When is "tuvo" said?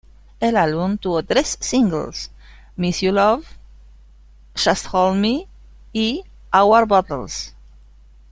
0.97-1.21